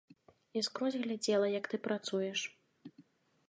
[0.59, 2.39] Я скрозь глядзела, як ты працуеш.